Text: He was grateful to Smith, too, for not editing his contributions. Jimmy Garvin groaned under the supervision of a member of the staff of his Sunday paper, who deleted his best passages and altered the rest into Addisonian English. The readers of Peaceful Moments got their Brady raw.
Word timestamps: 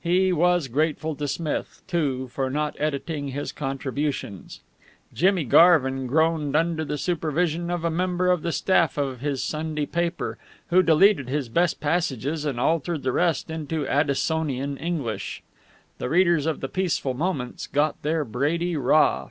He 0.00 0.32
was 0.32 0.68
grateful 0.68 1.16
to 1.16 1.26
Smith, 1.26 1.82
too, 1.88 2.28
for 2.28 2.48
not 2.48 2.76
editing 2.80 3.30
his 3.30 3.50
contributions. 3.50 4.60
Jimmy 5.12 5.42
Garvin 5.42 6.06
groaned 6.06 6.54
under 6.54 6.84
the 6.84 6.96
supervision 6.96 7.68
of 7.68 7.84
a 7.84 7.90
member 7.90 8.30
of 8.30 8.42
the 8.42 8.52
staff 8.52 8.96
of 8.96 9.18
his 9.18 9.42
Sunday 9.42 9.86
paper, 9.86 10.38
who 10.68 10.84
deleted 10.84 11.28
his 11.28 11.48
best 11.48 11.80
passages 11.80 12.44
and 12.44 12.60
altered 12.60 13.02
the 13.02 13.10
rest 13.10 13.50
into 13.50 13.84
Addisonian 13.88 14.76
English. 14.76 15.42
The 15.98 16.08
readers 16.08 16.46
of 16.46 16.64
Peaceful 16.72 17.14
Moments 17.14 17.66
got 17.66 18.00
their 18.02 18.24
Brady 18.24 18.76
raw. 18.76 19.30